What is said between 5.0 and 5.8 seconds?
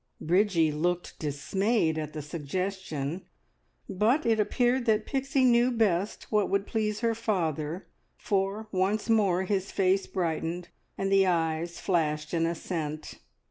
Pixie knew